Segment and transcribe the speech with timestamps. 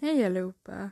[0.00, 0.90] Hej allihopa!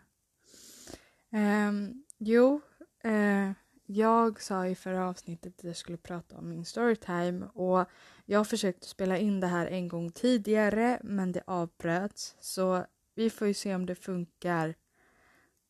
[1.30, 2.60] Um, jo,
[3.04, 3.52] uh,
[3.86, 7.84] jag sa i förra avsnittet att jag skulle prata om min storytime och
[8.24, 13.46] jag försökte spela in det här en gång tidigare men det avbröts så vi får
[13.46, 14.74] ju se om det funkar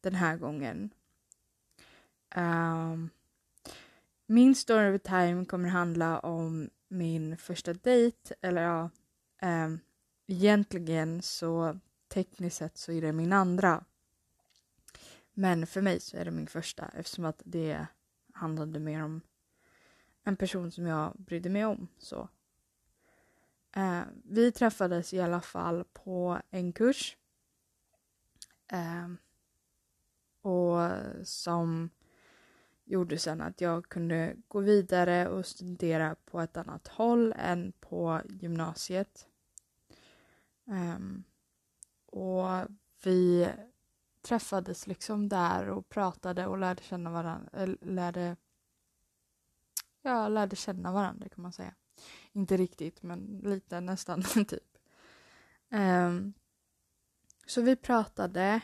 [0.01, 0.91] den här gången.
[2.37, 3.11] Um,
[4.27, 8.91] min storytime kommer handla om min första dejt eller ja,
[9.43, 9.81] um,
[10.27, 11.79] egentligen så
[12.09, 13.85] tekniskt sett så är det min andra.
[15.35, 17.87] Men för mig så är det min första eftersom att det
[18.33, 19.21] handlade mer om
[20.25, 21.89] en person som jag brydde mig om.
[21.99, 22.29] Så.
[23.77, 27.17] Eh, vi träffades i alla fall på en kurs.
[28.69, 29.09] Eh,
[30.41, 30.91] och
[31.25, 31.91] som
[32.85, 38.21] gjorde sen att jag kunde gå vidare och studera på ett annat håll än på
[38.29, 39.27] gymnasiet.
[40.65, 41.25] Um,
[42.17, 42.69] och
[43.05, 43.49] vi
[44.23, 47.51] träffades liksom där och pratade och lärde känna varandra.
[47.53, 48.37] Eh, lärde,
[50.03, 51.75] ja, lärde känna varandra kan man säga.
[52.33, 54.79] Inte riktigt, men lite nästan typ.
[55.71, 56.33] Um,
[57.47, 58.61] så vi pratade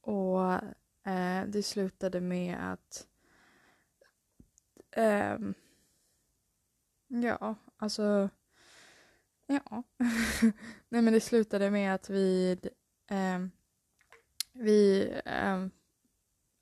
[0.00, 0.52] och
[1.06, 3.06] uh, det slutade med att
[4.96, 5.54] um,
[7.06, 8.28] ja, alltså
[9.46, 9.82] ja.
[10.88, 12.58] Nej men det slutade med att vi
[13.06, 13.46] Eh,
[14.52, 15.66] vi, eh,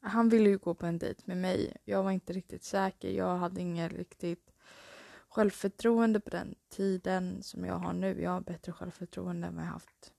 [0.01, 1.77] han ville ju gå på en dejt med mig.
[1.85, 3.11] Jag var inte riktigt säker.
[3.11, 4.53] Jag hade inget riktigt
[5.29, 8.23] självförtroende på den tiden som jag har nu.
[8.23, 10.13] Jag har bättre självförtroende än vad jag haft.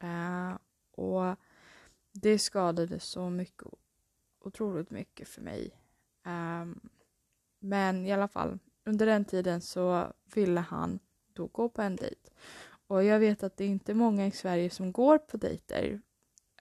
[0.00, 0.58] Eh,
[0.90, 1.36] och
[2.12, 3.68] det skadade så mycket,
[4.40, 5.70] otroligt mycket för mig.
[6.26, 6.66] Eh,
[7.58, 10.98] men i alla fall, under den tiden så ville han
[11.32, 12.30] då gå på en dejt.
[12.90, 16.00] Och jag vet att det är inte många i Sverige som går på dejter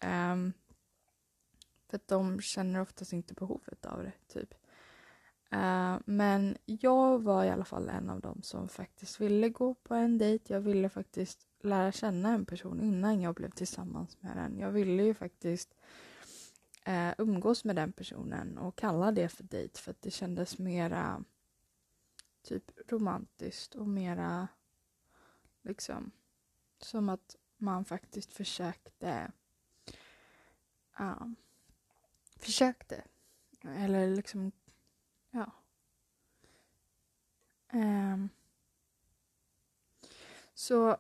[0.01, 0.53] Um,
[1.87, 4.53] för att de känner oftast inte behovet av det, typ.
[5.53, 9.95] Uh, men jag var i alla fall en av dem som faktiskt ville gå på
[9.95, 10.53] en dejt.
[10.53, 14.59] Jag ville faktiskt lära känna en person innan jag blev tillsammans med den.
[14.59, 15.75] Jag ville ju faktiskt
[16.87, 21.23] uh, umgås med den personen och kalla det för dejt för att det kändes mera
[22.43, 24.47] typ romantiskt och mera
[25.61, 26.11] liksom
[26.81, 29.31] som att man faktiskt försökte
[30.99, 31.31] ja,
[32.35, 33.03] försökte.
[33.63, 34.51] Eller liksom,
[35.31, 35.51] ja.
[37.73, 38.29] Um,
[40.53, 40.97] så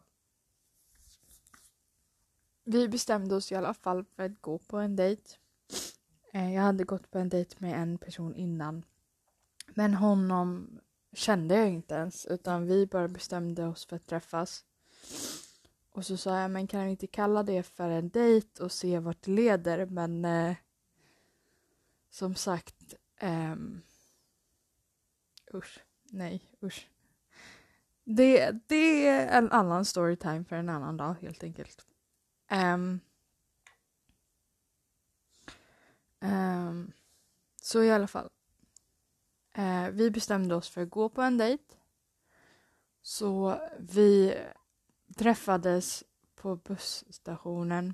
[2.63, 5.37] vi bestämde oss i alla fall för att gå på en dejt.
[6.31, 8.85] Eh, jag hade gått på en dejt med en person innan.
[9.67, 10.79] Men honom
[11.13, 14.65] kände jag inte ens utan vi bara bestämde oss för att träffas.
[15.91, 18.99] Och så sa jag, men kan vi inte kalla det för en dejt och se
[18.99, 19.85] vart det leder?
[19.85, 20.55] Men eh,
[22.09, 23.55] som sagt, eh,
[25.53, 26.89] usch, nej, usch.
[28.03, 31.85] Det, det är en annan storytime för en annan dag helt enkelt.
[32.51, 32.99] Um,
[36.19, 36.91] um,
[37.61, 38.29] så i alla fall.
[39.59, 41.63] Eh, vi bestämde oss för att gå på en dejt.
[43.01, 44.37] Så vi
[45.15, 46.03] träffades
[46.35, 47.93] på busstationen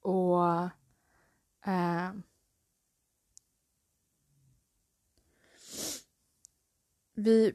[0.00, 0.44] och
[1.66, 2.12] eh,
[7.14, 7.54] vi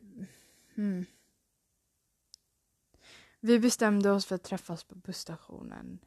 [0.76, 1.06] hmm.
[3.40, 6.00] Vi bestämde oss för att träffas på busstationen.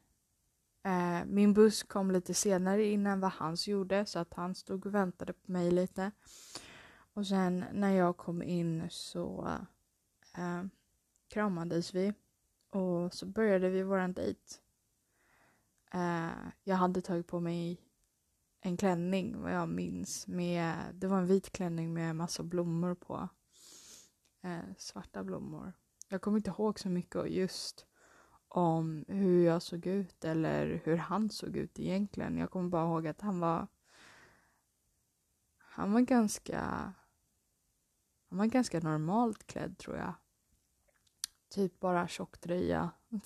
[0.83, 4.95] Eh, min buss kom lite senare innan vad hans gjorde så att han stod och
[4.95, 6.11] väntade på mig lite.
[7.13, 9.47] Och sen när jag kom in så
[10.37, 10.63] eh,
[11.27, 12.13] kramades vi
[12.69, 14.41] och så började vi våran dejt.
[15.93, 16.29] Eh,
[16.63, 17.81] jag hade tagit på mig
[18.61, 20.27] en klänning vad jag minns.
[20.27, 23.29] Med, det var en vit klänning med massa blommor på.
[24.41, 25.73] Eh, svarta blommor.
[26.09, 27.85] Jag kommer inte ihåg så mycket just
[28.53, 32.37] om hur jag såg ut eller hur han såg ut egentligen.
[32.37, 33.67] Jag kommer bara ihåg att han var
[35.57, 36.59] han var ganska
[38.29, 40.13] han var ganska normalt klädd tror jag.
[41.49, 42.91] Typ bara tjocktröja.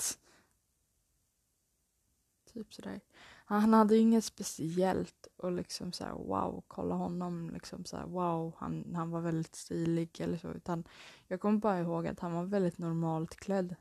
[2.54, 3.02] typ sådär.
[3.46, 8.56] Han hade inget speciellt och liksom så här, wow, kolla honom liksom så här, wow,
[8.58, 10.84] han, han var väldigt stilig eller så utan
[11.28, 13.76] jag kommer bara ihåg att han var väldigt normalt klädd.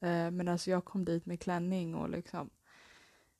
[0.00, 2.50] Eh, Medan alltså jag kom dit med klänning och liksom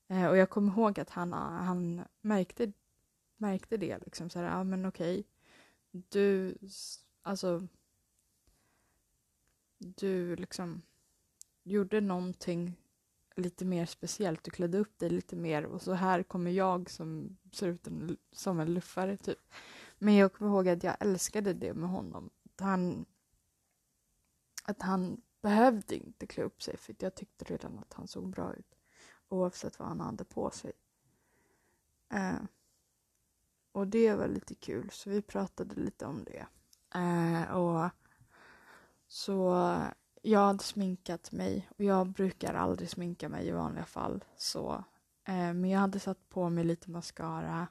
[0.09, 2.73] eh, och jag kommer ihåg att han, han märkte,
[3.37, 5.25] märkte det liksom så här, ja men okej,
[5.91, 6.59] du,
[7.23, 7.67] alltså
[9.79, 10.83] du liksom
[11.63, 12.77] gjorde någonting
[13.35, 14.45] lite mer speciellt.
[14.45, 18.17] Du klädde upp dig lite mer och så här kommer jag som ser ut en,
[18.33, 19.39] som en luffare typ.
[19.99, 22.31] Men jag kommer ihåg att jag älskade det med honom.
[22.45, 23.05] Att han,
[24.65, 28.55] att han behövde inte klä upp sig för jag tyckte redan att han såg bra
[28.55, 28.77] ut.
[29.29, 30.73] Oavsett vad han hade på sig.
[32.13, 32.43] Eh,
[33.73, 36.47] och det var lite kul så vi pratade lite om det.
[36.95, 37.91] Eh, och
[39.09, 39.77] så
[40.23, 44.25] jag hade sminkat mig och jag brukar aldrig sminka mig i vanliga fall.
[44.37, 44.85] Så,
[45.25, 47.67] eh, men jag hade satt på mig lite mascara.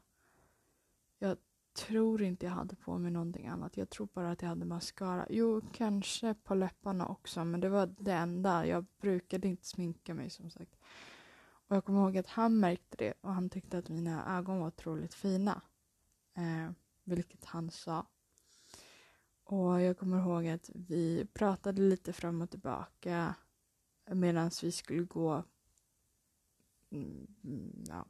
[1.79, 3.77] Jag tror inte jag hade på mig någonting annat.
[3.77, 5.27] Jag tror bara att jag hade mascara.
[5.29, 8.67] Jo, kanske på läpparna också, men det var det enda.
[8.67, 10.75] Jag brukade inte sminka mig som sagt.
[11.41, 14.67] Och jag kommer ihåg att han märkte det och han tyckte att mina ögon var
[14.67, 15.61] otroligt fina.
[16.37, 16.71] Eh,
[17.03, 18.05] vilket han sa.
[19.43, 23.35] Och jag kommer ihåg att vi pratade lite fram och tillbaka
[24.11, 25.43] medan vi skulle gå
[26.91, 28.05] mm, mm ja,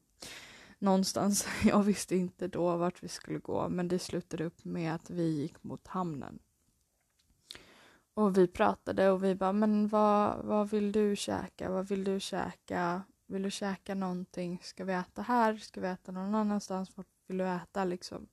[0.79, 1.47] någonstans.
[1.65, 5.29] Jag visste inte då vart vi skulle gå men det slutade upp med att vi
[5.29, 6.39] gick mot hamnen.
[8.13, 11.69] Och vi pratade och vi bara, men vad, vad vill du käka?
[11.71, 13.03] Vad vill du käka?
[13.27, 14.59] Vill du käka någonting?
[14.63, 15.57] Ska vi äta här?
[15.57, 16.97] Ska vi äta någon annanstans?
[16.97, 18.27] Vart vill du äta liksom?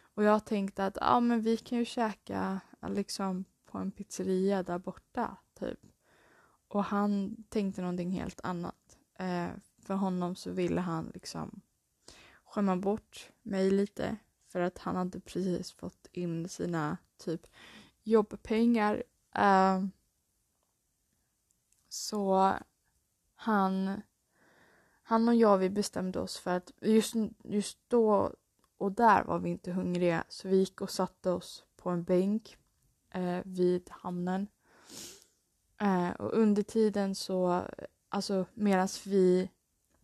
[0.00, 4.78] Och jag tänkte att ja, men vi kan ju käka liksom på en pizzeria där
[4.78, 5.80] borta, typ.
[6.68, 8.98] Och han tänkte någonting helt annat.
[9.18, 9.48] Eh,
[9.82, 11.60] för honom så ville han liksom
[12.58, 14.16] skämma bort mig lite
[14.46, 17.46] för att han hade precis fått in sina typ
[18.02, 19.02] jobbpengar.
[19.38, 19.86] Uh,
[21.88, 22.54] så
[23.34, 24.02] han,
[25.02, 27.14] han och jag vi bestämde oss för att just,
[27.44, 28.34] just då
[28.78, 32.56] och där var vi inte hungriga så vi gick och satte oss på en bänk
[33.10, 34.46] eh, vid hamnen.
[35.80, 37.64] Eh, och under tiden så,
[38.08, 39.50] alltså medan vi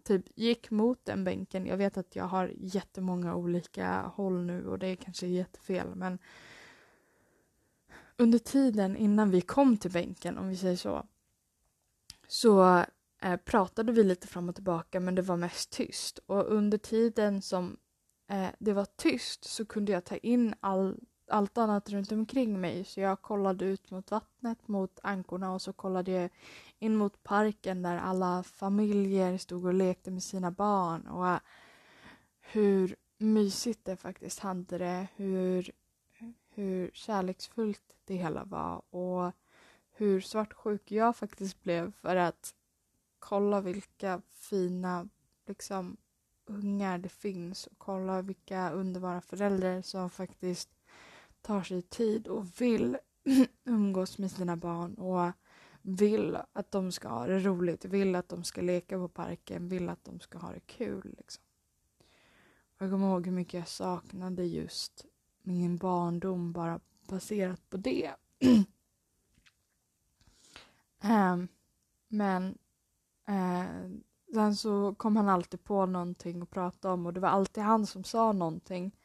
[0.04, 4.78] typ gick mot den bänken, jag vet att jag har jättemånga olika håll nu och
[4.78, 6.18] det är kanske jättefel men
[8.16, 11.06] under tiden innan vi kom till bänken, om vi säger så,
[12.28, 12.84] så
[13.22, 16.18] eh, pratade vi lite fram och tillbaka men det var mest tyst.
[16.26, 17.76] Och under tiden som
[18.30, 20.98] eh, det var tyst så kunde jag ta in all,
[21.30, 22.84] allt annat runt omkring mig.
[22.84, 26.30] Så jag kollade ut mot vattnet, mot ankorna och så kollade jag
[26.84, 31.06] in mot parken där alla familjer stod och lekte med sina barn.
[31.06, 31.40] Och eh,
[32.40, 35.08] hur mysigt det faktiskt hade det.
[35.16, 35.70] Hur,
[36.48, 38.82] hur kärleksfullt det hela var.
[38.90, 39.32] Och
[39.92, 42.54] hur svartsjuk jag faktiskt blev för att
[43.18, 45.08] kolla vilka fina
[45.46, 45.96] liksom
[46.46, 50.70] ungar det finns och kolla vilka underbara föräldrar som faktiskt
[51.42, 52.98] tar sig tid och vill
[53.64, 55.32] umgås med sina barn och
[55.84, 59.88] vill att de ska ha det roligt, vill att de ska leka på parken, vill
[59.88, 61.14] att de ska ha det kul.
[61.18, 61.44] Liksom.
[62.78, 65.04] Jag kommer ihåg hur mycket jag saknade just
[65.42, 68.10] min barndom bara baserat på det.
[71.02, 71.48] um,
[72.08, 72.58] men
[73.28, 74.00] uh,
[74.34, 77.86] Sen så kom han alltid på någonting att prata om och det var alltid han
[77.86, 78.96] som sa någonting.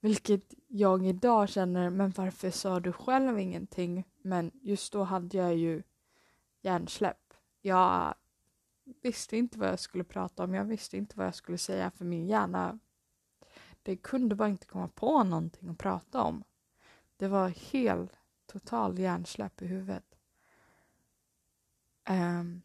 [0.00, 4.04] Vilket jag idag känner, men varför sa du själv ingenting?
[4.22, 5.82] Men just då hade jag ju
[6.64, 7.34] hjärnsläpp.
[7.60, 8.14] Jag
[9.02, 12.04] visste inte vad jag skulle prata om, jag visste inte vad jag skulle säga för
[12.04, 12.78] min hjärna
[13.84, 16.44] det kunde bara inte komma på någonting att prata om.
[17.16, 18.12] Det var helt
[18.46, 20.18] total hjärnsläpp i huvudet.
[22.08, 22.62] Um,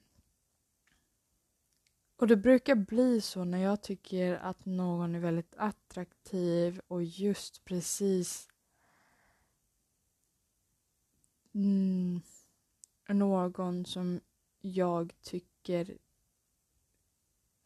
[2.15, 7.65] och det brukar bli så när jag tycker att någon är väldigt attraktiv och just
[7.65, 8.50] precis
[11.53, 12.21] mm,
[13.13, 14.21] någon som
[14.59, 15.97] jag tycker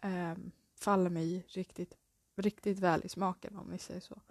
[0.03, 0.35] eh,
[0.75, 1.97] faller mig riktigt,
[2.35, 4.21] riktigt väl i smaken om vi säger så.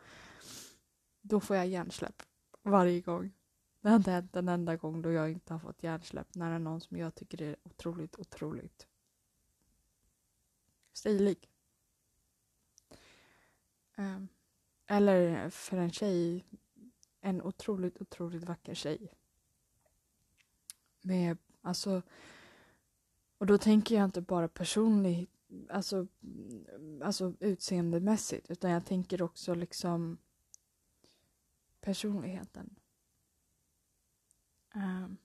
[1.21, 2.23] Då får jag hjärnsläpp
[2.63, 3.33] varje gång.
[3.81, 6.55] Det har inte hänt en enda gång då jag inte har fått hjärnsläpp när det
[6.55, 8.87] är någon som jag tycker är otroligt, otroligt
[10.93, 11.51] stilig.
[13.97, 14.29] Ehm,
[14.87, 16.45] eller för en tjej,
[17.21, 19.13] en otroligt, otroligt vacker tjej.
[21.03, 22.03] Med, alltså,
[23.39, 25.31] och då tänker jag inte bara personligt,
[25.69, 26.07] alltså,
[27.03, 30.19] alltså utseendemässigt, utan jag tänker också liksom
[31.81, 32.75] personligheten.
[34.75, 35.17] Um,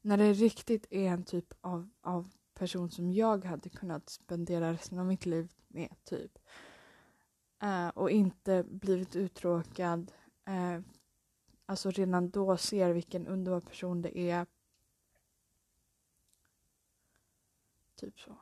[0.00, 4.98] när det riktigt är en typ av, av person som jag hade kunnat spendera resten
[4.98, 6.38] av mitt liv med, typ.
[7.62, 10.12] Uh, och inte blivit uttråkad.
[10.48, 10.80] Uh,
[11.66, 14.46] alltså redan då ser vilken underbar person det är.
[18.00, 18.36] Typ så.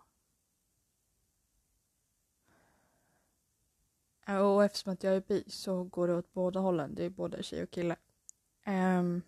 [4.37, 6.95] Och eftersom att jag är bi så går det åt båda hållen.
[6.95, 7.97] Det är både tjej och kille.
[8.67, 9.23] Um,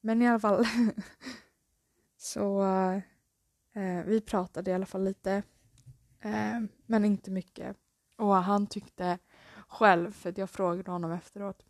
[0.00, 0.64] men i alla fall.
[2.16, 2.62] så
[3.72, 5.42] uh, vi pratade i alla fall lite.
[6.24, 7.76] Uh, men inte mycket.
[8.16, 9.18] Och han tyckte
[9.68, 11.62] själv, för att jag frågade honom efteråt.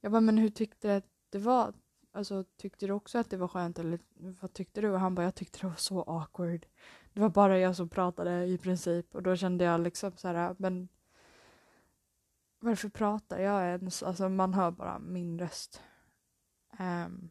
[0.00, 1.74] Jag bara, men hur tyckte du att det var?
[2.12, 3.98] Alltså tyckte du också att det var skönt eller
[4.40, 4.90] vad tyckte du?
[4.90, 6.66] Och han bara, jag tyckte det var så awkward.
[7.16, 10.56] Det var bara jag som pratade i princip och då kände jag liksom så här,
[10.58, 10.88] men
[12.60, 14.02] varför pratar jag ens?
[14.02, 15.82] Alltså man hör bara min röst.
[16.78, 17.30] Um,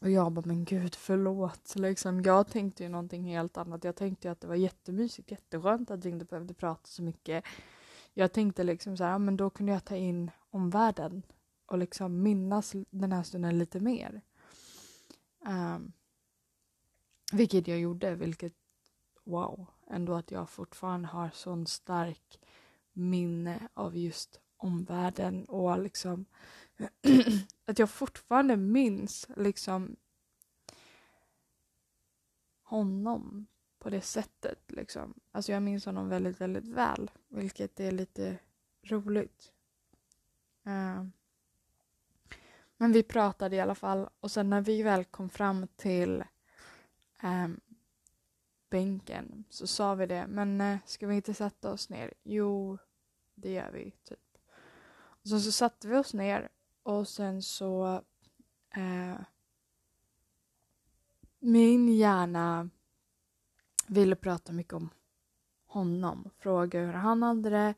[0.00, 1.76] och jag bara, men gud förlåt.
[1.76, 3.84] Liksom, jag tänkte ju någonting helt annat.
[3.84, 7.44] Jag tänkte ju att det var jättemysigt, jätteskönt att vi inte behövde prata så mycket.
[8.14, 11.22] Jag tänkte liksom så här, men då kunde jag ta in omvärlden
[11.66, 14.20] och liksom minnas den här stunden lite mer.
[15.46, 15.92] Um,
[17.32, 18.54] vilket jag gjorde, vilket
[19.24, 22.40] wow, ändå att jag fortfarande har sån stark
[22.92, 26.24] minne av just omvärlden och liksom
[27.64, 29.96] att jag fortfarande minns liksom
[32.62, 33.46] honom
[33.78, 34.58] på det sättet.
[34.68, 35.14] Liksom.
[35.32, 38.38] Alltså jag minns honom väldigt, väldigt väl, vilket är lite
[38.82, 39.52] roligt.
[40.66, 41.04] Uh,
[42.76, 46.24] men vi pratade i alla fall och sen när vi väl kom fram till
[47.22, 47.60] um,
[48.70, 52.14] bänken så sa vi det, men uh, ska vi inte sätta oss ner?
[52.22, 52.78] Jo,
[53.34, 54.38] det gör vi, typ.
[54.92, 56.48] Och sen så satte vi oss ner
[56.82, 58.02] och sen så
[58.76, 59.20] uh,
[61.38, 62.70] min hjärna
[63.86, 64.90] ville prata mycket om
[65.66, 66.30] honom.
[66.38, 67.74] Fråga hur han hade det,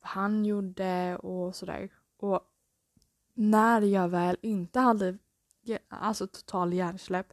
[0.00, 1.90] vad han gjorde och sådär.
[2.16, 2.40] Och
[3.34, 5.18] när jag väl inte hade
[5.88, 7.32] alltså total hjärnsläpp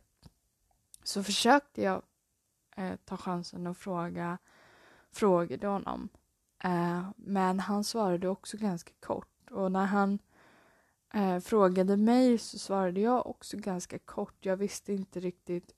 [1.08, 2.02] så försökte jag
[2.76, 4.38] eh, ta chansen och fråga
[5.12, 6.10] frågade honom.
[6.64, 10.20] Eh, men han svarade också ganska kort och när han
[11.14, 14.46] eh, frågade mig så svarade jag också ganska kort.
[14.46, 15.76] Jag visste inte riktigt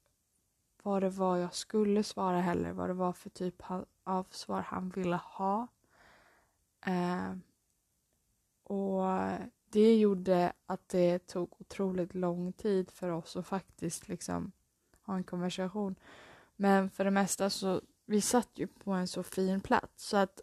[0.83, 3.63] vad det var jag skulle svara heller, vad det var för typ
[4.03, 5.67] av svar han ville ha.
[6.85, 7.33] Eh,
[8.63, 9.03] och
[9.69, 14.51] det gjorde att det tog otroligt lång tid för oss att faktiskt liksom
[15.07, 15.95] ha en konversation.
[16.55, 20.41] Men för det mesta så, vi satt ju på en så fin plats så att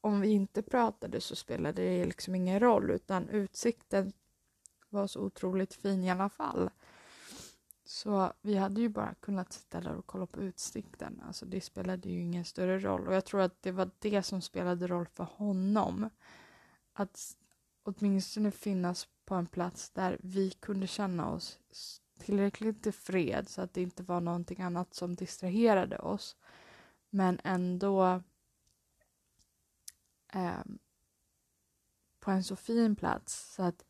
[0.00, 4.12] om vi inte pratade så spelade det liksom ingen roll utan utsikten
[4.88, 6.70] var så otroligt fin i alla fall.
[7.84, 11.22] Så vi hade ju bara kunnat sitta där och kolla på utsikten.
[11.26, 13.08] Alltså det spelade ju ingen större roll.
[13.08, 16.10] Och jag tror att det var det som spelade roll för honom.
[16.92, 17.36] Att
[17.82, 21.58] åtminstone finnas på en plats där vi kunde känna oss
[22.18, 26.36] tillräckligt till fred så att det inte var någonting annat som distraherade oss.
[27.10, 28.22] Men ändå
[30.32, 30.62] eh,
[32.20, 33.84] på en så fin plats så att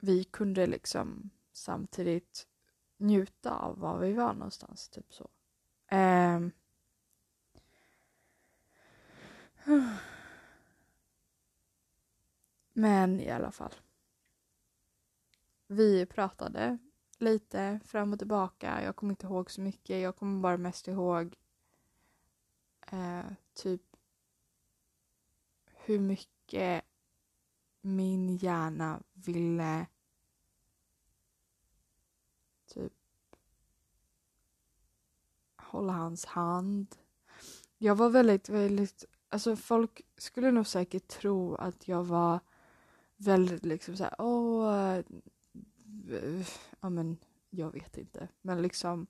[0.00, 2.48] vi kunde liksom samtidigt
[2.96, 4.88] njuta av var vi var någonstans.
[4.88, 5.30] Typ så.
[5.86, 6.40] Eh,
[12.72, 13.74] men i alla fall.
[15.72, 16.78] Vi pratade
[17.18, 18.82] lite fram och tillbaka.
[18.82, 20.02] Jag kommer inte ihåg så mycket.
[20.02, 21.36] Jag kommer bara mest ihåg
[22.86, 23.24] eh,
[23.54, 23.82] typ
[25.66, 26.84] hur mycket
[27.80, 29.86] min hjärna ville
[32.66, 32.92] typ
[35.56, 36.96] hålla hans hand.
[37.78, 42.40] Jag var väldigt, väldigt, alltså folk skulle nog säkert tro att jag var
[43.16, 45.02] väldigt liksom såhär, åh,
[46.80, 47.16] ja men
[47.50, 49.06] jag vet inte, men liksom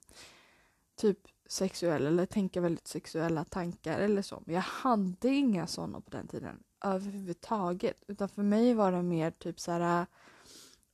[0.95, 4.43] typ sexuell eller tänka väldigt sexuella tankar eller så.
[4.45, 8.03] Men jag hade inga sådana på den tiden överhuvudtaget.
[8.07, 10.05] Utan för mig var det mer typ så här.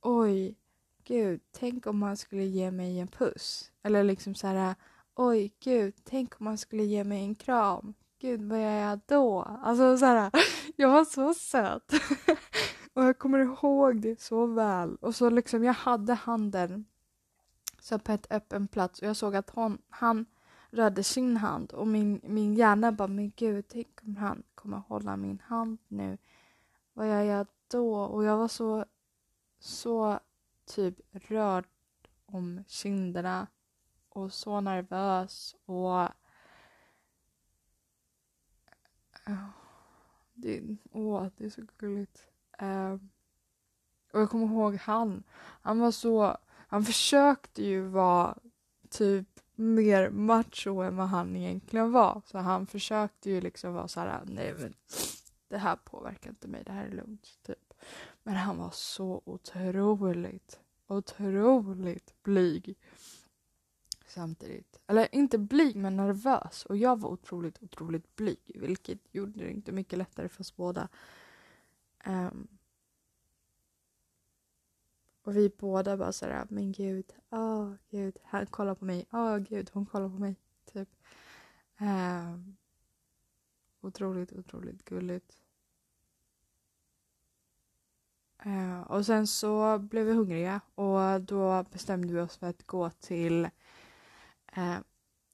[0.00, 0.56] Oj,
[1.04, 3.72] gud, tänk om han skulle ge mig en puss.
[3.82, 4.74] Eller liksom så här.
[5.14, 7.94] Oj, gud, tänk om han skulle ge mig en kram.
[8.20, 9.42] Gud, vad gör jag då?
[9.42, 10.30] Alltså så här,
[10.76, 11.92] jag var så söt.
[12.98, 14.96] och jag kommer ihåg det så väl.
[14.96, 16.84] Och så liksom, jag hade handen
[17.80, 20.26] så på ett öppen plats och jag såg att hon, han
[20.70, 25.16] rörde sin hand och min, min hjärna bara, men gud, tänk om han kommer hålla
[25.16, 26.18] min hand nu.
[26.92, 27.94] Vad gör jag då?
[27.94, 28.84] Och jag var så,
[29.58, 30.20] så
[30.64, 31.66] typ rörd
[32.26, 33.46] om kinderna
[34.08, 36.08] och så nervös och
[40.34, 42.27] det, åh, det är så gulligt.
[42.62, 42.94] Uh,
[44.12, 45.22] och jag kommer ihåg han.
[45.62, 46.36] Han var så...
[46.70, 48.38] Han försökte ju vara
[48.90, 52.22] typ mer macho än vad han egentligen var.
[52.26, 54.74] Så han försökte ju liksom vara så här, nej men
[55.48, 57.38] det här påverkar inte mig, det här är lugnt.
[57.42, 57.74] Typ.
[58.22, 62.78] Men han var så otroligt, otroligt blyg.
[64.06, 64.80] Samtidigt.
[64.86, 66.66] Eller inte blyg men nervös.
[66.66, 68.52] Och jag var otroligt, otroligt blyg.
[68.54, 70.88] Vilket gjorde det inte mycket lättare för oss båda.
[72.06, 72.48] Um,
[75.22, 79.20] och vi båda bara såhär, men gud, åh oh, gud, han kollar på mig, åh
[79.20, 80.36] oh, gud, hon kollar på mig.
[80.72, 80.88] Typ.
[81.80, 82.56] Um,
[83.80, 85.38] otroligt, otroligt gulligt.
[88.46, 92.90] Uh, och sen så blev vi hungriga och då bestämde vi oss för att gå
[92.90, 93.48] till
[94.56, 94.78] uh,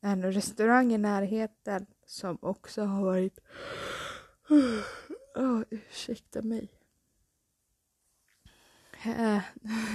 [0.01, 3.39] en restaurang i närheten som också har varit...
[5.35, 6.69] Oh, ursäkta mig.
[9.05, 9.43] Eh,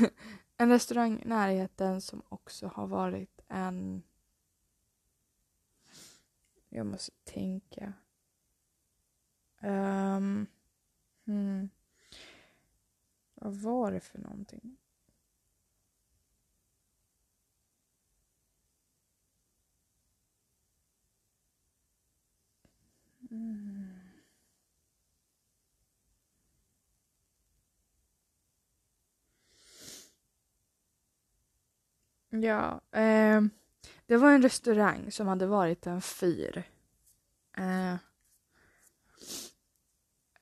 [0.58, 4.04] en restaurang i närheten som också har varit en...
[6.70, 7.94] Jag måste tänka.
[9.62, 10.48] Um,
[11.26, 11.70] hmm.
[13.36, 14.78] Vad var det för någonting?
[23.32, 23.89] Mm.
[32.30, 33.42] Ja, eh,
[34.06, 36.64] det var en restaurang som hade varit en fyr.
[37.58, 37.96] Eh,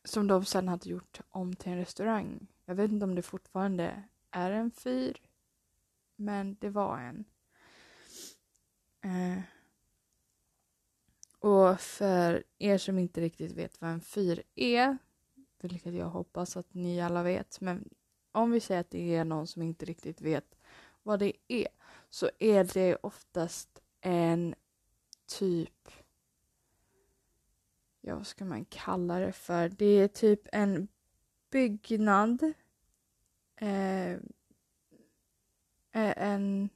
[0.04, 2.48] som de sen hade gjort om till en restaurang.
[2.66, 5.18] Jag vet inte om det fortfarande är en fyr.
[6.16, 7.26] Men det var en.
[9.02, 9.42] Eh.
[11.40, 14.98] Och för er som inte riktigt vet vad en fyr är,
[15.62, 17.90] vilket jag hoppas att ni alla vet, men
[18.32, 20.56] om vi säger att det är någon som inte riktigt vet
[21.04, 21.68] vad det är,
[22.18, 24.56] så är det oftast en
[25.26, 25.90] typ
[28.02, 29.70] ja vad ska man kalla det för?
[29.70, 30.88] Det är typ en
[31.50, 32.44] byggnad.
[33.56, 34.18] Eh, eh,
[35.92, 36.70] en...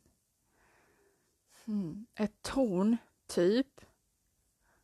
[1.66, 3.82] Hmm, ett torn, typ.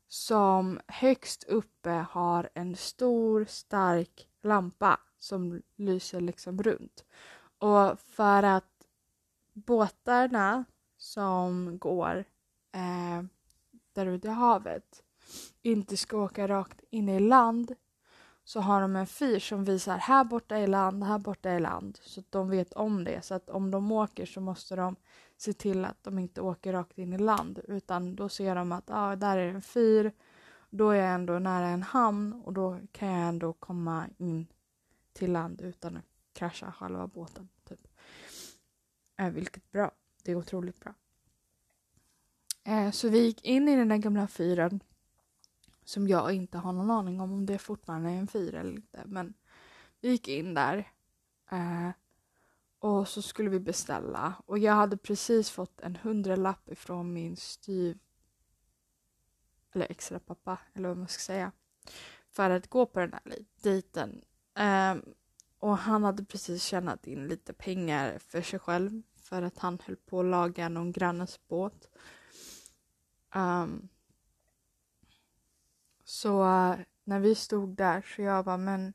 [0.07, 7.05] Som högst uppe har en stor stark lampa som lyser liksom runt.
[7.57, 8.76] Och för att
[9.65, 10.65] båtarna
[10.97, 12.25] som går
[12.71, 13.25] eh,
[13.93, 15.03] där ute i havet
[15.61, 17.75] inte ska åka rakt in i land
[18.43, 21.99] så har de en fyr som visar här borta är land, här borta är land.
[22.01, 23.25] Så att de vet om det.
[23.25, 24.95] Så att om de åker så måste de
[25.37, 27.59] se till att de inte åker rakt in i land.
[27.67, 30.11] Utan då ser de att ah, där är en fyr.
[30.69, 34.47] Då är jag ändå nära en hamn och då kan jag ändå komma in
[35.13, 37.49] till land utan att krascha själva båten.
[37.69, 37.87] Typ.
[39.17, 39.91] Eh, vilket bra.
[40.23, 40.93] Det är otroligt bra.
[42.63, 44.79] Eh, så vi gick in i den där gamla fyren
[45.83, 49.03] som jag inte har någon aning om om det fortfarande är en fyr eller inte.
[49.05, 49.33] Men
[50.01, 50.91] vi gick in där.
[51.51, 51.89] Eh,
[52.79, 54.33] och så skulle vi beställa.
[54.45, 57.99] Och jag hade precis fått en hundralapp ifrån min styv...
[59.73, 61.51] Eller extra pappa, eller vad man ska säga.
[62.29, 63.21] För att gå på den här
[63.61, 64.21] dejten.
[64.53, 64.95] Eh,
[65.59, 69.01] och han hade precis tjänat in lite pengar för sig själv.
[69.15, 71.89] För att han höll på att laga någon grannes båt.
[73.35, 73.89] Um,
[76.03, 78.93] så uh, när vi stod där så jag bara men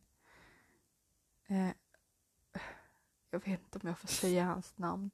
[1.46, 1.70] eh,
[3.30, 5.10] jag vet inte om jag får säga hans namn.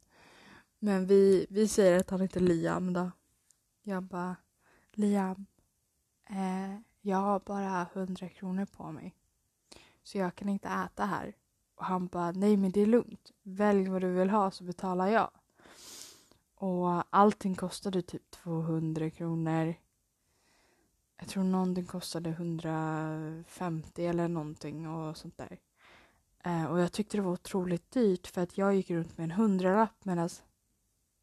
[0.78, 3.10] Men vi, vi säger att han heter Liam då.
[3.82, 4.36] Jag bara
[4.92, 5.46] Liam,
[6.30, 9.14] eh, jag har bara hundra kronor på mig.
[10.08, 11.36] Så jag kan inte äta här.
[11.74, 13.32] Och han bara nej men det är lugnt.
[13.42, 15.30] Välj vad du vill ha så betalar jag.
[16.54, 19.74] Och allting kostade typ 200 kronor.
[21.16, 25.58] Jag tror någonting kostade 150 eller någonting och sånt där.
[26.44, 29.30] Eh, och jag tyckte det var otroligt dyrt för att jag gick runt med en
[29.30, 30.28] hundralapp medan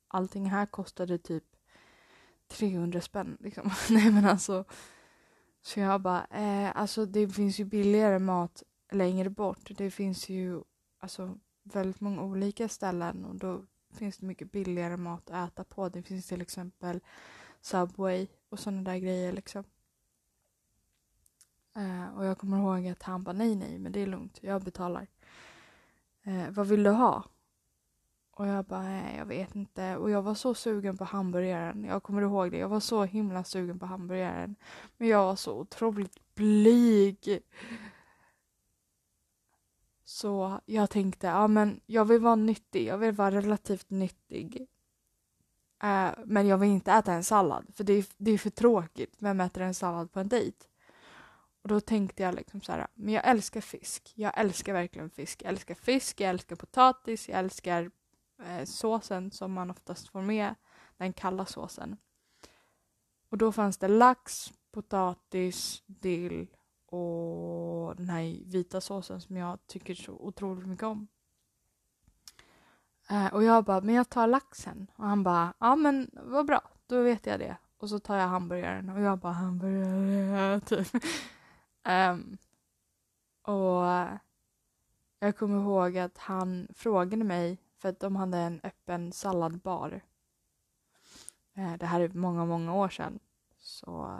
[0.07, 1.43] allting här kostade typ
[2.47, 3.37] 300 spänn.
[3.39, 3.71] Liksom.
[3.89, 4.65] Nej men alltså.
[5.61, 9.77] Så jag bara, eh, alltså det finns ju billigare mat längre bort.
[9.77, 10.61] Det finns ju
[10.99, 13.61] alltså väldigt många olika ställen och då
[13.93, 15.89] finns det mycket billigare mat att äta på.
[15.89, 16.99] Det finns till exempel
[17.61, 19.63] Subway och sådana där grejer liksom.
[21.75, 24.63] Eh, och jag kommer ihåg att han bara nej, nej, men det är lugnt, jag
[24.63, 25.07] betalar.
[26.23, 27.23] Eh, vad vill du ha?
[28.31, 29.97] Och jag bara, nej, jag vet inte.
[29.97, 31.83] Och jag var så sugen på hamburgaren.
[31.83, 32.57] Jag kommer ihåg det.
[32.57, 34.55] Jag var så himla sugen på hamburgaren.
[34.97, 37.41] Men jag var så otroligt blyg.
[40.05, 42.87] Så jag tänkte, ja men jag vill vara nyttig.
[42.87, 44.67] Jag vill vara relativt nyttig.
[45.83, 49.15] Eh, men jag vill inte äta en sallad för det är, det är för tråkigt.
[49.19, 50.65] Vem äter en sallad på en dejt?
[51.61, 54.13] Och då tänkte jag liksom så här, men jag älskar fisk.
[54.15, 55.41] Jag älskar verkligen fisk.
[55.41, 57.91] Jag älskar fisk, jag älskar potatis, jag älskar
[58.43, 60.55] eh, såsen som man oftast får med,
[60.97, 61.97] den kalla såsen.
[63.29, 66.47] Och då fanns det lax, potatis, dill
[66.85, 71.07] och den här vita såsen som jag tycker så otroligt mycket om.
[73.09, 74.91] Eh, och jag bara, men jag tar laxen.
[74.95, 77.57] Och han bara, ja men vad bra, då vet jag det.
[77.77, 80.87] Och så tar jag hamburgaren och jag bara, hamburgare, typ.
[81.83, 82.37] um,
[83.41, 83.85] och
[85.19, 90.01] jag kommer ihåg att han frågade mig, för att de hade en öppen salladbar.
[91.53, 93.19] Eh, det här är många, många år sedan.
[93.59, 94.19] Så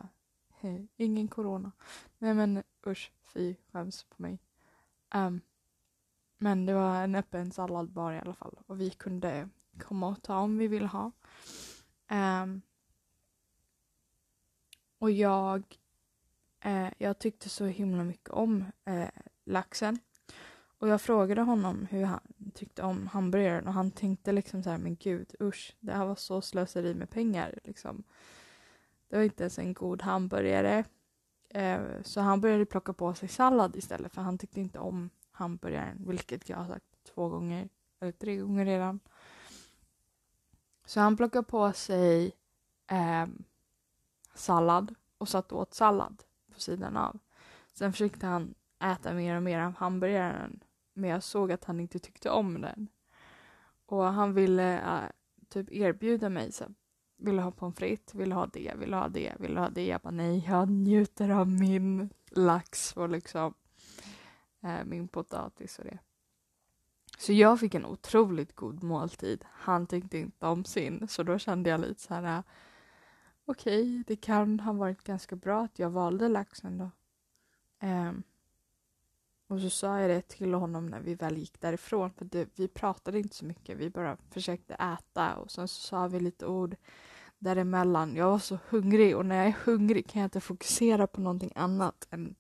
[0.66, 1.72] hej, ingen corona.
[2.18, 4.40] Nej men usch, fy, skäms på mig.
[5.16, 5.42] Um,
[6.38, 9.50] men det var en öppen salladbar i alla fall och vi kunde
[9.80, 11.12] komma och ta om vi ville ha.
[12.12, 12.62] Um,
[14.98, 15.78] och jag,
[16.60, 19.10] eh, jag tyckte så himla mycket om eh,
[19.44, 20.00] laxen.
[20.78, 22.20] Och jag frågade honom hur han
[22.54, 26.16] tyckte om hamburgaren och han tänkte liksom så här, men gud usch, det här var
[26.16, 28.04] så slöseri med pengar liksom.
[29.08, 30.84] Det var inte ens en god hamburgare.
[31.50, 36.04] Eh, så han började plocka på sig sallad istället för han tyckte inte om hamburgaren,
[36.08, 39.00] vilket jag har sagt två gånger, eller tre gånger redan.
[40.86, 42.32] Så han plockade på sig
[42.88, 43.26] eh,
[44.34, 47.20] sallad och satt åt sallad på sidan av.
[47.74, 50.60] Sen försökte han äta mer och mer av hamburgaren
[50.94, 52.88] men jag såg att han inte tyckte om den.
[53.86, 55.10] Och han ville eh,
[55.50, 56.66] typ erbjuda mig så
[57.18, 59.60] vill du ha pommes frites, vill du ha det, vill du ha det, vill du
[59.60, 59.86] ha det?
[59.86, 63.54] Jag bara nej, jag njuter av min lax och liksom
[64.64, 66.00] eh, min potatis och det.
[67.18, 69.46] Så jag fick en otroligt god måltid.
[69.52, 72.44] Han tyckte inte om sin, så då kände jag lite så här eh,
[73.46, 76.92] okej, okay, det kan ha varit ganska bra att jag valde laxen då.
[77.88, 78.24] Um,
[79.48, 82.68] och så sa jag det till honom när vi väl gick därifrån, för det, vi
[82.68, 86.76] pratade inte så mycket, vi bara försökte äta och sen så sa vi lite ord
[87.40, 88.16] däremellan.
[88.16, 91.52] Jag var så hungrig och när jag är hungrig kan jag inte fokusera på någonting
[91.56, 92.36] annat än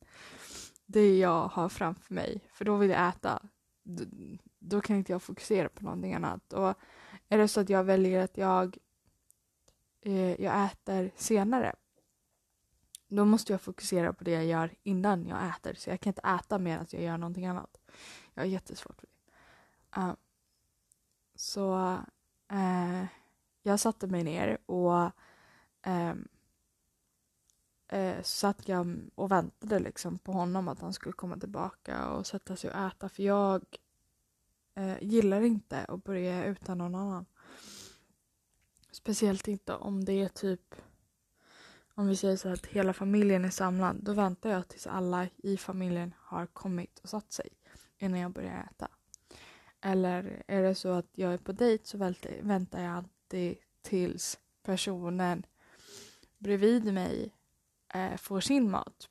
[0.85, 3.41] det jag har framför mig, för då vill jag äta.
[3.83, 4.03] Då,
[4.59, 6.53] då kan inte jag fokusera på någonting annat.
[6.53, 6.73] Och
[7.29, 8.77] är det så att jag väljer att jag,
[10.01, 11.75] eh, jag äter senare
[13.15, 15.73] då måste jag fokusera på det jag gör innan jag äter.
[15.73, 17.78] Så jag kan inte äta medan jag gör någonting annat.
[18.34, 20.01] Jag har jättesvårt för det.
[20.01, 20.13] Uh,
[21.36, 21.97] så
[22.51, 23.06] uh,
[23.63, 25.12] jag satte mig ner och
[25.88, 26.28] um,
[27.93, 32.56] uh, satt jag och väntade liksom på honom att han skulle komma tillbaka och sätta
[32.56, 33.10] sig och äta.
[33.10, 33.65] För jag
[34.80, 37.25] uh, gillar inte att börja utan någon annan.
[38.91, 40.75] Speciellt inte om det är typ
[41.95, 45.58] om vi säger så att hela familjen är samlad, då väntar jag tills alla i
[45.58, 47.49] familjen har kommit och satt sig
[47.97, 48.88] innan jag börjar äta.
[49.81, 55.45] Eller är det så att jag är på dejt så väntar jag alltid tills personen
[56.38, 57.34] bredvid mig
[57.93, 59.10] eh, får sin mat.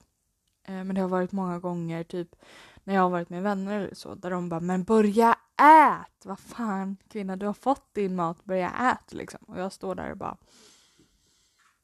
[0.63, 2.37] Eh, men det har varit många gånger, typ
[2.85, 6.25] när jag har varit med vänner eller så, där de bara “men börja ät!
[6.25, 9.41] Vad fan kvinna, du har fått din mat, börja ät!” liksom.
[9.47, 10.37] Och jag står där och bara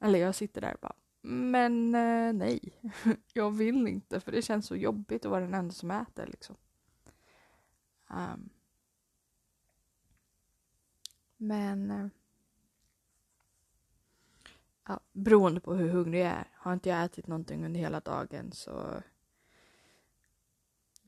[0.00, 2.60] eller jag sitter där och bara, men eh, nej,
[3.32, 6.56] jag vill inte för det känns så jobbigt att vara den enda som äter liksom.
[8.10, 8.50] Um,
[11.36, 12.06] men eh,
[14.86, 16.48] ja, beroende på hur hungrig jag är.
[16.54, 19.02] Har inte jag ätit någonting under hela dagen så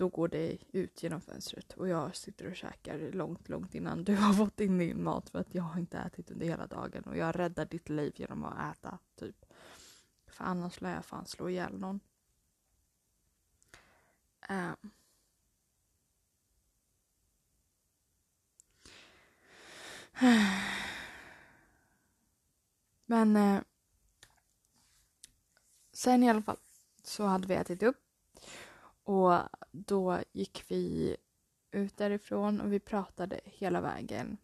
[0.03, 4.15] då går det ut genom fönstret och jag sitter och käkar långt, långt innan du
[4.25, 7.17] har fått in din mat för att jag har inte ätit under hela dagen och
[7.17, 9.45] jag räddar ditt liv genom att äta, typ.
[10.27, 12.01] För annars lär jag fan slå ihjäl någon.
[14.49, 14.91] Um.
[23.07, 23.61] Men eh,
[25.93, 26.59] sen i alla fall
[27.03, 28.12] så hade vi ätit upp
[29.13, 31.17] och då gick vi
[31.71, 34.37] ut därifrån och vi pratade hela vägen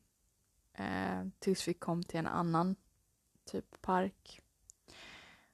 [0.72, 2.76] eh, tills vi kom till en annan
[3.44, 4.40] typ park.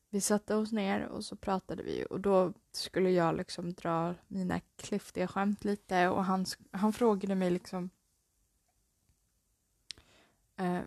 [0.08, 4.60] Vi satte oss ner och så pratade vi och då skulle jag liksom dra mina
[4.60, 7.90] klyftiga skämt lite och han, han frågade mig liksom
[10.56, 10.82] eh,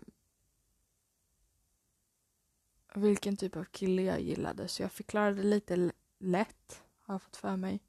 [2.93, 7.55] vilken typ av kille jag gillade så jag förklarade lite lätt har jag fått för
[7.55, 7.86] mig.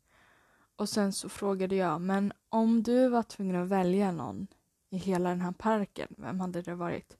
[0.79, 4.47] Och sen så frågade jag, men om du var tvungen att välja någon
[4.91, 7.19] i hela den här parken, vem hade det varit?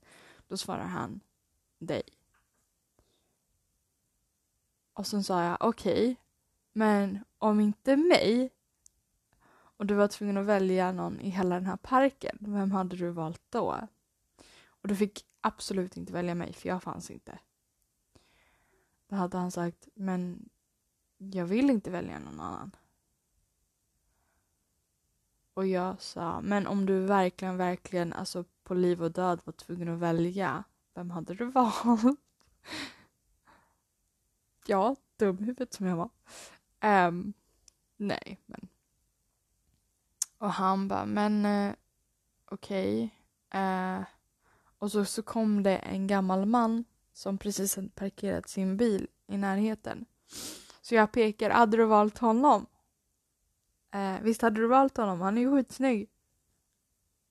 [0.49, 1.21] Då svarar han
[1.79, 2.03] dig.
[4.93, 6.17] Och sen sa jag okej, okay,
[6.73, 8.51] men om inte mig
[9.51, 13.11] och du var tvungen att välja någon i hela den här parken, vem hade du
[13.11, 13.89] valt då?
[14.67, 17.39] Och du fick absolut inte välja mig för jag fanns inte.
[19.09, 20.49] Då hade han sagt, men
[21.17, 22.77] jag vill inte välja någon annan.
[25.59, 29.89] Och jag sa, men om du verkligen, verkligen, alltså på liv och död var tvungen
[29.89, 32.21] att välja, vem hade du valt?
[34.67, 36.11] ja, dumhuvud som jag var.
[37.07, 37.33] Um,
[37.97, 38.69] nej, men.
[40.39, 41.75] Och han bara, men uh,
[42.45, 43.15] okej.
[43.49, 43.63] Okay.
[43.63, 44.05] Uh,
[44.79, 49.37] och så, så kom det en gammal man som precis hade parkerat sin bil i
[49.37, 50.05] närheten.
[50.83, 52.67] Så jag pekar, hade du valt honom?
[53.91, 55.21] Eh, visst hade du valt honom?
[55.21, 56.11] Han är ju skitsnygg.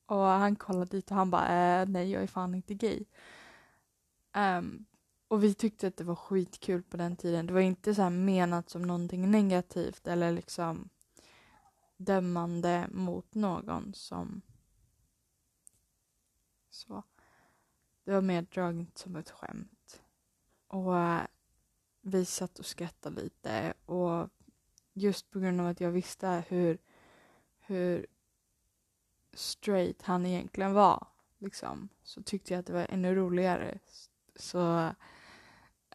[0.06, 3.04] Och han kollade dit och han bara, eh, nej jag är fan inte gay.
[4.36, 4.86] Um,
[5.28, 7.46] och vi tyckte att det var skitkul på den tiden.
[7.46, 10.88] Det var inte så menat som någonting negativt eller liksom
[11.96, 14.42] dömande mot någon som
[16.70, 17.02] så.
[18.04, 20.02] Det var mer draget som ett skämt.
[20.68, 21.20] Och uh,
[22.00, 24.28] vi satt och skrattade lite och
[24.98, 26.78] just på grund av att jag visste hur,
[27.58, 28.06] hur
[29.32, 31.06] straight han egentligen var
[31.38, 33.78] liksom, så tyckte jag att det var ännu roligare.
[34.36, 34.92] Så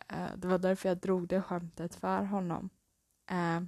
[0.08, 2.70] äh, det var därför jag drog det skämtet för honom.
[3.30, 3.62] Äh,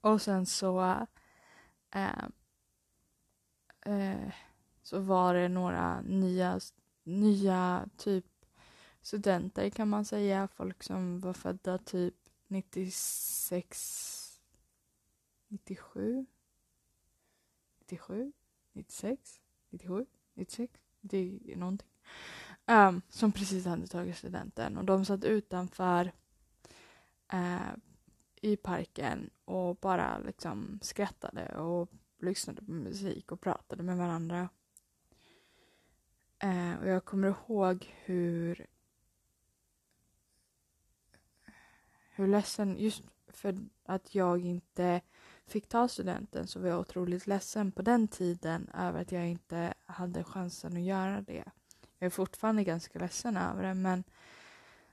[0.00, 1.06] och sen så
[1.90, 2.28] eh,
[4.82, 6.60] så var det några nya
[7.02, 8.24] nya typ
[9.02, 10.48] studenter kan man säga.
[10.48, 12.14] Folk som var födda typ
[12.48, 14.40] 96,
[15.48, 16.26] 97,
[17.80, 18.32] 97,
[18.72, 21.88] 96, 97, 96, det är någonting.
[22.66, 26.12] Um, som precis hade tagit studenten och de satt utanför
[27.34, 27.74] uh,
[28.40, 34.48] i parken och bara liksom skrattade och lyssnade på musik och pratade med varandra.
[36.44, 38.66] Uh, och jag kommer ihåg hur
[42.18, 45.00] hur ledsen, just för att jag inte
[45.46, 49.74] fick ta studenten så var jag otroligt ledsen på den tiden över att jag inte
[49.86, 51.44] hade chansen att göra det.
[51.98, 54.04] Jag är fortfarande ganska ledsen över det men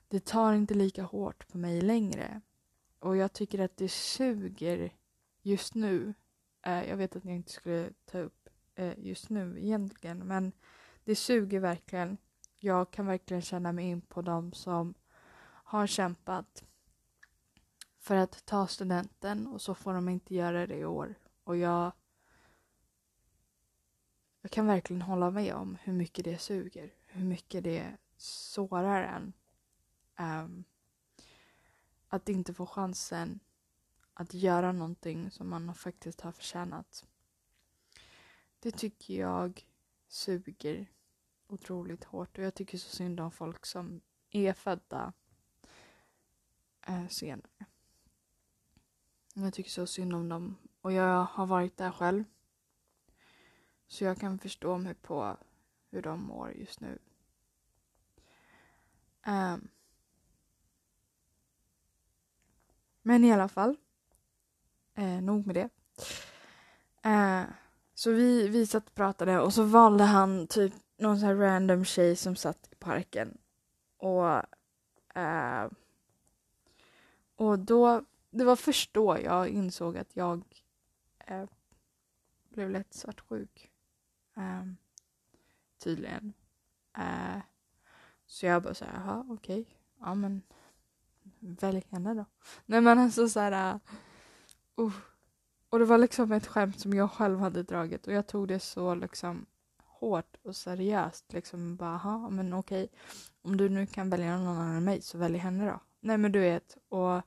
[0.08, 2.40] det tar inte lika hårt på mig längre.
[2.98, 4.92] Och jag tycker att det suger
[5.42, 6.14] just nu.
[6.62, 10.52] Eh, jag vet att jag inte skulle ta upp eh, just nu egentligen men
[11.04, 12.16] det suger verkligen.
[12.58, 14.94] Jag kan verkligen känna mig in på dem som
[15.64, 16.64] har kämpat
[18.06, 21.14] för att ta studenten och så får de inte göra det i år.
[21.44, 21.92] Och jag,
[24.40, 26.94] jag kan verkligen hålla med om hur mycket det suger.
[27.06, 29.32] Hur mycket det sårar en.
[30.18, 30.64] Um,
[32.08, 33.40] att inte få chansen
[34.14, 37.06] att göra någonting som man faktiskt har förtjänat.
[38.60, 39.66] Det tycker jag
[40.08, 40.86] suger
[41.46, 45.12] otroligt hårt och jag tycker så synd om folk som är födda
[46.86, 47.66] eh, senare.
[49.38, 52.24] Jag tycker så synd om dem och jag har varit där själv.
[53.86, 55.36] Så jag kan förstå mig på
[55.90, 56.98] hur de mår just nu.
[59.26, 59.68] Um,
[63.02, 63.76] men i alla fall.
[64.94, 65.68] Eh, nog med det.
[67.10, 67.44] Eh,
[67.94, 71.84] så vi, vi satt och pratade och så valde han typ någon sån här random
[71.84, 73.38] tjej som satt i parken.
[73.96, 74.26] Och,
[75.18, 75.68] eh,
[77.36, 78.04] och då,
[78.36, 80.42] det var först då jag insåg att jag
[81.18, 81.44] eh,
[82.48, 83.70] blev lätt svartsjuk.
[84.36, 84.64] Eh,
[85.78, 86.32] tydligen.
[86.98, 87.38] Eh,
[88.26, 89.74] så jag bara såhär, jaha okej, okay.
[90.00, 90.42] ja men
[91.38, 92.24] välj henne då.
[92.66, 94.96] Nej men alltså såhär, eh, uh,
[95.68, 98.60] och det var liksom ett skämt som jag själv hade dragit och jag tog det
[98.60, 99.46] så liksom
[99.76, 101.32] hårt och seriöst.
[101.32, 102.88] Liksom bara, aha, men okej.
[103.42, 105.80] Om du nu kan välja någon annan än mig så välj henne då.
[106.00, 107.22] Nej men du vet, och...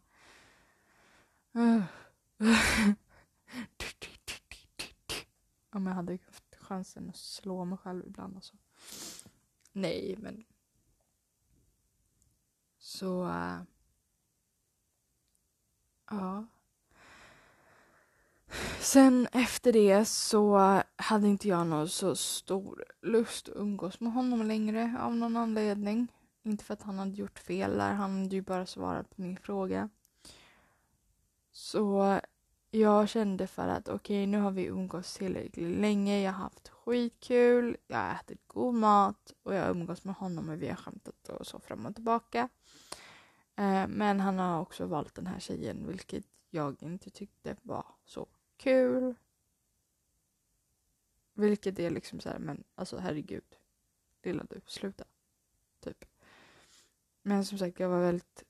[5.72, 8.56] Om jag hade haft chansen att slå mig själv ibland alltså.
[9.72, 10.46] Nej, men...
[12.78, 13.28] Så...
[13.28, 13.62] Äh...
[16.10, 16.48] Ja.
[18.80, 20.58] Sen efter det så
[20.96, 26.08] hade inte jag någon så stor lust att umgås med honom längre av någon anledning.
[26.44, 29.38] Inte för att han hade gjort fel där, han hade ju bara svarat på min
[29.38, 29.90] fråga.
[31.60, 32.20] Så
[32.72, 36.22] jag kände för att okej, okay, nu har vi umgåtts tillräckligt länge.
[36.22, 40.50] Jag har haft skitkul, jag har ätit god mat och jag har umgåtts med honom
[40.50, 42.50] och vi har skämtat och så fram och tillbaka.
[43.56, 48.28] Eh, men han har också valt den här tjejen, vilket jag inte tyckte var så
[48.58, 49.16] kul.
[51.34, 53.58] Vilket är liksom så här, men alltså herregud.
[54.24, 55.04] Lilla du, sluta.
[55.80, 56.06] Typ.
[57.22, 58.44] Men som sagt, jag var väldigt,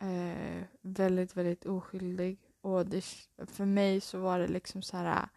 [0.00, 2.38] eh, väldigt, väldigt oskyldig.
[2.60, 3.04] Och det,
[3.46, 5.28] för mig så var det liksom så här.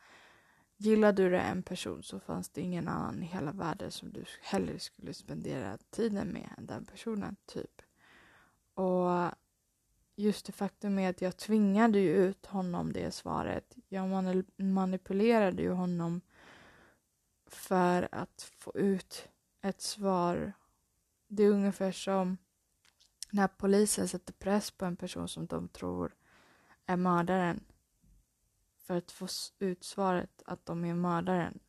[0.81, 4.79] Gillade du en person så fanns det ingen annan i hela världen som du hellre
[4.79, 7.81] skulle spendera tiden med än den personen, typ.
[8.73, 9.31] Och
[10.15, 13.75] just det faktum är att jag tvingade ju ut honom det svaret.
[13.87, 16.21] Jag manipulerade ju honom
[17.47, 19.27] för att få ut
[19.61, 20.53] ett svar.
[21.27, 22.37] Det är ungefär som
[23.31, 26.15] när polisen sätter press på en person som de tror
[26.85, 27.63] är mördaren
[28.77, 29.27] för att få
[29.59, 31.59] ut svaret att de är mördaren.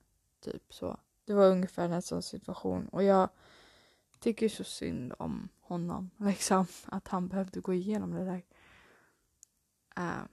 [0.40, 1.00] Typ så.
[1.24, 3.28] Det var ungefär en sån situation och jag
[4.18, 6.10] tycker så synd om honom.
[6.16, 8.42] Liksom att han behövde gå igenom det där.
[9.98, 10.24] Uh.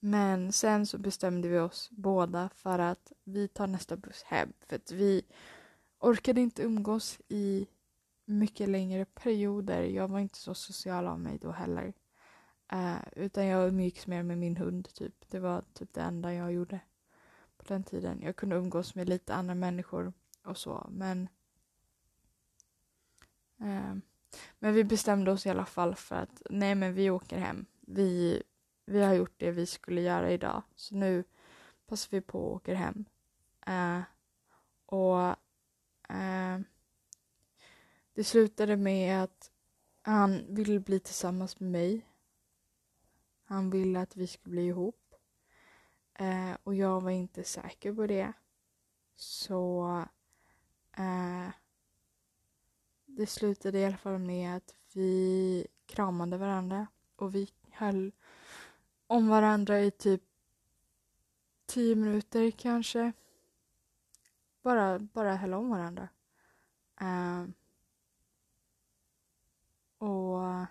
[0.00, 4.76] Men sen så bestämde vi oss båda för att vi tar nästa buss hem för
[4.76, 5.22] att vi
[5.98, 7.66] orkade inte umgås i
[8.24, 9.82] mycket längre perioder.
[9.82, 11.92] Jag var inte så social av mig då heller.
[12.72, 15.30] Eh, utan jag umgicks mer med min hund typ.
[15.30, 16.80] Det var typ det enda jag gjorde
[17.56, 18.20] på den tiden.
[18.22, 21.28] Jag kunde umgås med lite andra människor och så men
[23.60, 23.94] Eh,
[24.58, 27.66] men vi bestämde oss i alla fall för att nej men vi åker hem.
[27.80, 28.42] Vi,
[28.86, 31.24] vi har gjort det vi skulle göra idag så nu
[31.86, 33.04] passar vi på och åker hem.
[33.66, 34.00] Eh,
[34.86, 35.36] och
[38.14, 39.50] det slutade med att
[40.02, 42.06] han ville bli tillsammans med mig.
[43.44, 45.14] Han ville att vi skulle bli ihop.
[46.14, 48.32] Eh, och jag var inte säker på det.
[49.16, 49.88] Så
[50.96, 51.48] eh,
[53.06, 58.12] det slutade i alla fall med att vi kramade varandra och vi höll
[59.06, 60.22] om varandra i typ
[61.66, 63.12] tio minuter kanske.
[64.62, 66.08] Bara, bara höll om varandra.
[67.00, 67.44] Eh,
[70.04, 70.66] och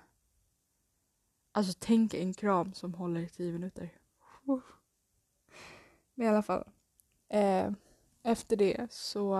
[1.55, 3.89] Alltså tänk en kram som håller i tio minuter.
[6.13, 6.69] Men i alla fall.
[7.29, 7.71] Eh,
[8.23, 9.37] efter det så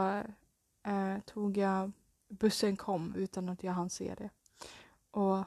[0.83, 1.91] eh, tog jag,
[2.27, 4.29] bussen kom utan att jag hann se det.
[5.11, 5.37] Och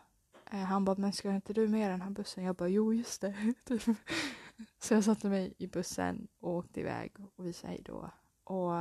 [0.50, 2.44] eh, han bara, men ska inte du med den här bussen?
[2.44, 3.54] Jag bara, jo just det.
[3.64, 3.82] Typ.
[4.78, 8.10] så jag satte mig i bussen och åkte iväg och vi sa hej då.
[8.44, 8.76] Och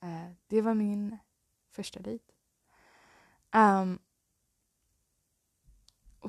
[0.00, 1.18] eh, det var min
[1.70, 2.24] första dejt.
[3.54, 3.98] Um,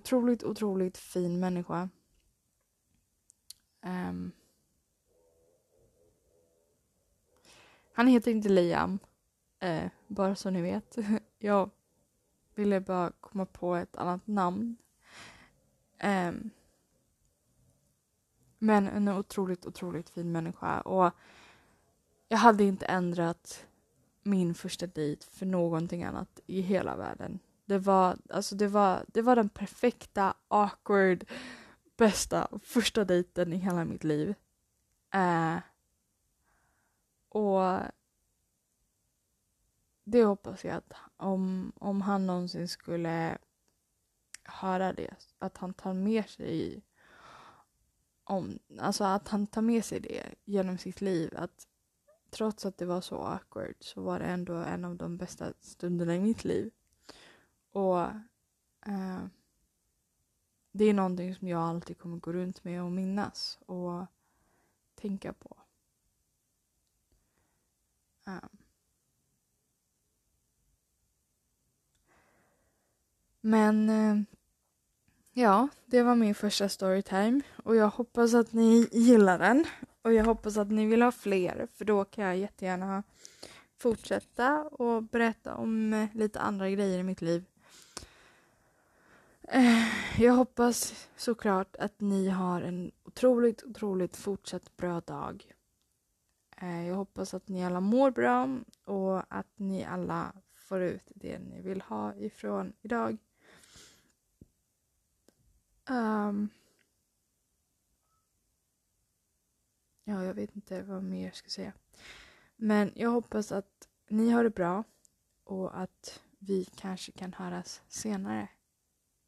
[0.06, 1.90] otroligt, otroligt fin människa.
[3.82, 4.32] Um,
[7.94, 9.00] han heter inte Liam,
[9.64, 10.98] uh, bara så ni vet.
[11.40, 11.70] Jag
[12.56, 14.78] ville bara komma på ett annat namn.
[16.04, 16.50] Um,
[18.58, 20.82] men en otroligt, otroligt fin människa.
[20.82, 21.12] Och
[22.28, 23.66] jag hade inte ändrat
[24.24, 27.40] min första dejt för någonting annat i hela världen.
[27.66, 31.26] Det var, alltså det var, det var den perfekta, awkward,
[31.98, 34.36] bästa första dejten i hela mitt liv.
[35.16, 35.58] Uh,
[37.30, 37.80] och
[40.04, 43.38] det hoppas jag att om, om han någonsin skulle
[44.44, 46.82] höra det, att han tar med sig
[48.24, 51.34] om, alltså att han tar med sig det genom sitt liv.
[51.36, 51.68] Att
[52.30, 56.16] trots att det var så awkward så var det ändå en av de bästa stunderna
[56.16, 56.72] i mitt liv.
[57.76, 58.00] Och
[58.86, 59.26] eh,
[60.72, 64.06] det är någonting som jag alltid kommer gå runt med och minnas och
[64.96, 65.58] tänka på.
[68.28, 68.50] Eh.
[73.42, 74.22] Men eh,
[75.34, 79.66] ja, det var min första storytime och jag hoppas att ni gillar den
[80.02, 83.04] och jag hoppas att ni vill ha fler för då kan jag jättegärna
[83.78, 87.46] fortsätta och berätta om eh, lite andra grejer i mitt liv.
[89.48, 89.88] Eh,
[90.22, 95.54] jag hoppas såklart att ni har en otroligt, otroligt fortsatt bra dag.
[96.58, 101.40] Eh, jag hoppas att ni alla mår bra och att ni alla får ut det
[101.40, 103.18] ni vill ha ifrån idag.
[105.90, 106.50] Um,
[110.04, 111.74] ja, jag vet inte vad mer jag ska säga.
[112.56, 114.84] Men jag hoppas att ni har det bra
[115.44, 118.48] och att vi kanske kan höras senare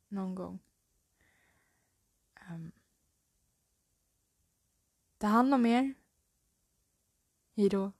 [0.07, 0.59] någon gång.
[2.49, 2.71] Um,
[5.17, 5.93] ta hand om er.
[7.55, 7.91] Hejdå.